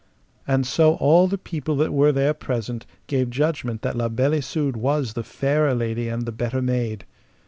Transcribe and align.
And 0.47 0.65
so 0.65 0.95
all 0.95 1.27
the 1.27 1.37
people 1.37 1.75
that 1.75 1.93
were 1.93 2.11
there 2.11 2.33
present 2.33 2.87
gave 3.05 3.29
judgment 3.29 3.83
that 3.83 3.95
La 3.95 4.09
Beale 4.09 4.33
Isoud 4.41 4.75
was 4.75 5.13
the 5.13 5.21
fairer 5.23 5.75
lady 5.75 6.07
and 6.07 6.25
the 6.25 6.31
better 6.31 6.59
made. 6.59 7.05